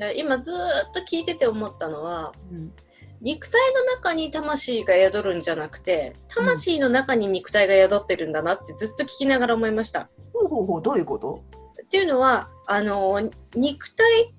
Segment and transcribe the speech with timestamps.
[0.00, 0.60] いや今ずーっ
[0.94, 2.72] と聞いてて思ったのはうん
[3.20, 10.08] 肉体の中に魂が宿るんじゃなくて魂の中に肉体が宿ってるんだなってずっと聞きながら思いました。
[10.32, 11.44] ほうほうほうどういうこと？
[11.82, 13.20] っていうのはあの
[13.54, 14.32] 肉体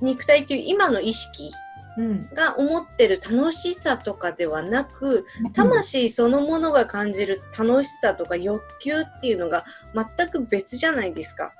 [0.00, 1.52] 肉体っていう今の意識
[1.96, 9.64] うんが思ってる楽しさとかではなく魂そのものが感じる楽しさとか欲求っていうのが
[9.94, 11.52] 全く別じゃないですか。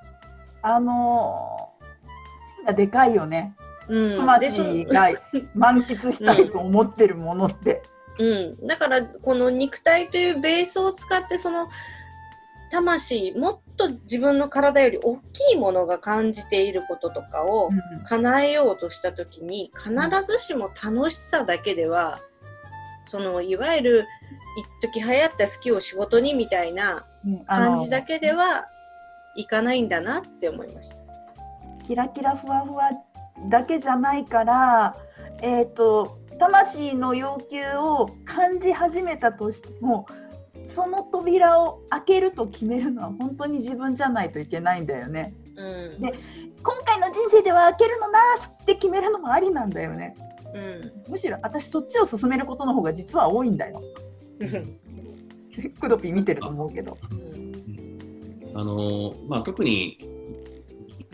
[0.63, 1.72] あのー、
[2.65, 3.55] がでかいよね。
[3.89, 5.11] うん、魂が
[5.55, 7.83] 満喫したいと思ってるものって。
[8.19, 11.69] うん、だからこの肉体というベースを使ってその
[12.71, 17.71] 魂もっと自分の体より大きいものが感じていることとかを
[18.07, 19.93] 叶えようとした時に必
[20.27, 22.19] ずしも楽しさだけでは
[23.05, 24.07] そのいわゆる
[24.81, 27.05] 一時流行った好きを仕事にみたいな
[27.47, 28.65] 感じだけでは
[29.37, 31.02] いかないんだなって思いました。
[31.87, 32.91] キラキラふわふわ
[33.49, 34.97] だけじゃないから、
[35.43, 40.07] えー、と魂の要求を感じ始めたとしても
[40.65, 45.35] その扉を開けると決めるのは本当に自分じゃないといけないんだよね。
[45.57, 46.13] うんで
[46.65, 50.17] 今回の人生では開けるのなしって決めるのもありなんだよね。
[50.55, 53.83] うんむしろ私そっちを進めることの方が実は多いんだよ。
[55.81, 56.97] クドピー見てると思うけど。
[58.55, 60.12] あのまあ、特に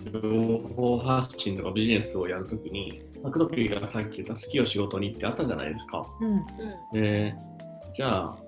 [0.05, 6.07] 情報発信とかビジネスをやるときに、マクドピーがさっき言った好きを仕事にってあったじゃないですか。
[6.21, 6.47] うん
[6.93, 7.35] で、
[7.97, 8.39] じゃあ、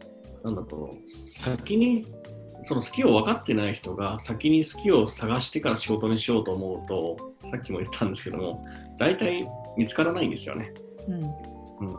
[0.45, 2.07] なんだろう、先に、
[2.67, 7.17] その好きを分かってない人が先に好きを探してから仕事にしようと思うと、
[7.51, 8.65] さっきも言ったんですけども、
[8.99, 10.73] 大体見つからないんですよね。
[11.09, 11.23] うん
[11.89, 11.97] うん。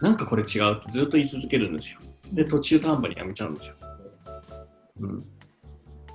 [0.00, 1.98] なんかこれ違うってずっと言い続けるんですよ。
[2.32, 3.74] で、途中途半端にやめちゃうんですよ。
[5.00, 5.24] うん。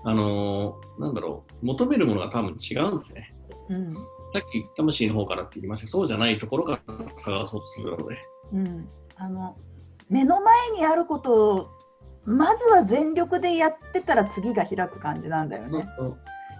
[0.04, 3.34] あのーなんだろう、求めるものが多分違うんですね。
[3.70, 3.94] うん
[4.32, 8.20] さっき魂の方からって言いましたそうじゃないところから探そうとするので。
[8.54, 9.58] うん、あの
[10.10, 11.70] 目の前にあることを
[12.26, 15.88] まずは全力でやってたら次が開く感じなんだよね。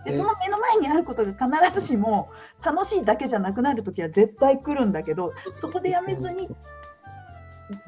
[0.06, 2.30] でねその目の前にあることが必ずしも
[2.64, 6.50] 楽しいだけじゃなくなる時は絶対来るんだけどそこでやめずに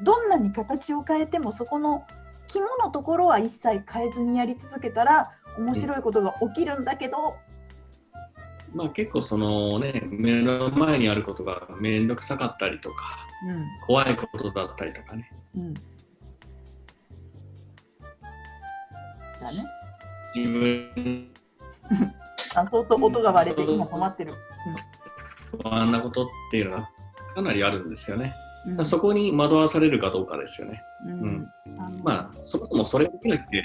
[0.02, 2.04] どんなに形を変えてもそこの
[2.48, 7.36] 肝のところは一切変えずにやり続けたら面白いことが起きるんだけど、
[8.74, 13.26] まあ結構そのね、目の前にあることがめんどくさかったりとか、
[13.86, 15.30] 怖いことだったりとかね。
[15.56, 15.62] うん。
[15.62, 15.82] うん、だね。
[20.34, 21.32] 自分
[22.54, 24.34] あ相当音が割れて今困ってる。
[25.62, 26.90] 不安なことっていうのは
[27.34, 28.32] かなりあるんですよね。
[28.66, 28.86] うん。
[28.86, 30.82] そこに惑わされるかどうかですよね。
[31.06, 31.46] うん。
[31.78, 32.02] あの。
[32.02, 33.64] まあそもそもそれができなくて、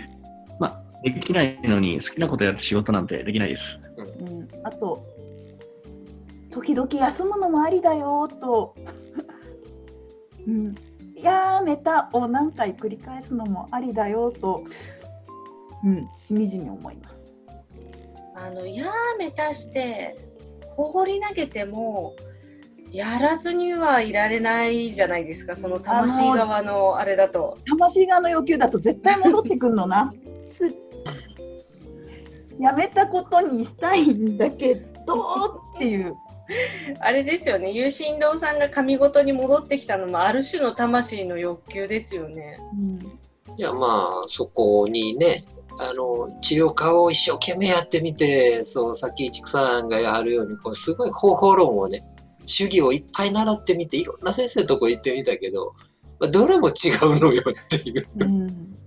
[0.59, 3.80] まあできないのに好きなことやる仕事なんてできないです。
[3.97, 5.06] うん、あと
[6.50, 8.75] 時々休むのもありだよと、
[10.47, 10.75] うん、
[11.16, 14.63] やめたを何回繰り返すのもありだよと、
[15.84, 17.18] うん、しみじみ思います。
[18.35, 18.85] あのや
[19.18, 20.16] めたして
[20.75, 22.16] 放り投げても
[22.91, 27.58] やらずにはいられないじゃないですかその魂側のあれだと。
[27.68, 30.14] 魂側の要求だと絶対戻ってくんのな。
[32.57, 36.16] つやめたことにしたいんだけどっていう。
[37.01, 42.57] あれですよね有心堂さんが神事に戻ってきたのもある種の魂の欲求ですよね。
[42.73, 43.19] うん
[43.57, 45.44] いやまあそこにね
[45.79, 52.03] あの治療家を一生懸命やってみてそうさっき市草さんがやるようにこうすごい方法論をね
[52.46, 55.75] 主義をいっぱい習ってみていろんな先生のとこ行ってみたけど、
[56.19, 58.78] まあ、どれも違うのよっていううん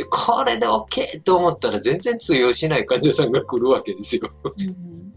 [0.00, 4.22] でこれで OK と思ったら全然通用しない患者さんが来るわけですよ。
[4.44, 5.10] うん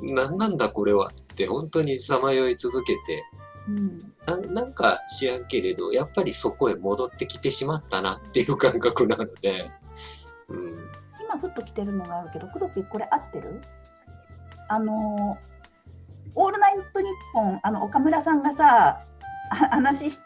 [0.00, 3.24] 何なんだこれはって本当にさまよい続けて。
[3.68, 3.98] うん。
[4.26, 9.70] ななんか知らんけれどやっぱりそこへ戻ってきてしまったなっていう感覚なので、
[10.48, 10.90] うん、
[11.22, 13.60] 今ふっと来てるのがあるけど、クドピーこれ合ってる？
[14.68, 19.00] あのー、オールナイトニッポン、あの岡村さんがさ、
[19.50, 20.18] あ話し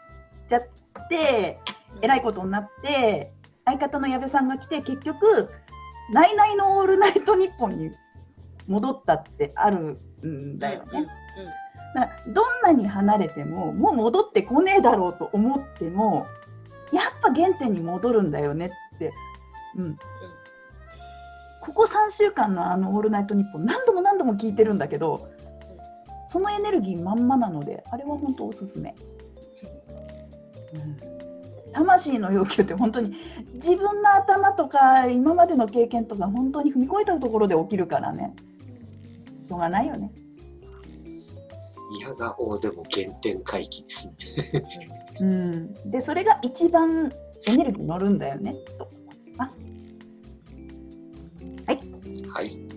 [0.47, 0.63] ちゃっ
[1.09, 1.59] て、
[2.01, 3.33] えらいことになって、
[3.65, 5.49] 相方の矢部さんが来て、結局、
[6.11, 7.91] ナイナイのオールナイトニッポンに
[8.67, 11.07] 戻ったってあるんだよね。
[11.95, 16.25] だどんなに離れても、もう戻ってこねえだろうと思っても、
[16.91, 19.13] やっぱ原点に戻るんだよねって。
[19.77, 19.97] うん。
[21.61, 25.27] ここ3週間のあの「オールナイトニッポン」何度も何度も聞いてるんだけど
[26.27, 28.95] そのエネルギーまんまなのであれは本当おすすめ、
[30.73, 31.08] うん
[31.73, 33.15] 魂の要求って本当に
[33.53, 38.33] 自分の頭とか今までの経験とか本当に踏み越えたところで起きるからね
[39.47, 40.11] しょうがないよね。
[41.91, 44.63] いやがおうでも原点回帰ですね。
[45.21, 47.11] うん、でそれが一番
[47.47, 48.93] エネルギー乗るんだよねと思
[49.25, 49.57] います。
[51.65, 52.68] はい。